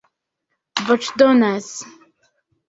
voĉdonas 0.87 1.69